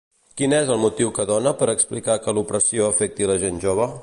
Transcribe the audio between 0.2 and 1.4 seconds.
Quin és el motiu que